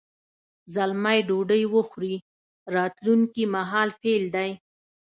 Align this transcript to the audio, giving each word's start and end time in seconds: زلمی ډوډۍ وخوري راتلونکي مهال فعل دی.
زلمی 0.73 1.19
ډوډۍ 1.27 1.63
وخوري 1.73 2.15
راتلونکي 2.75 3.43
مهال 3.55 3.89
فعل 3.99 4.23
دی. 4.35 4.49